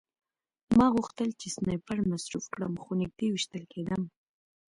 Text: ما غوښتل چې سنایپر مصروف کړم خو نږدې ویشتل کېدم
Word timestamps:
ما 0.77 0.87
غوښتل 0.95 1.29
چې 1.39 1.47
سنایپر 1.55 1.97
مصروف 2.11 2.45
کړم 2.53 2.73
خو 2.83 2.91
نږدې 3.01 3.27
ویشتل 3.29 3.63
کېدم 3.73 4.01